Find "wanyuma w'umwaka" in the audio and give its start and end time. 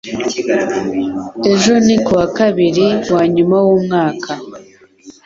3.13-4.31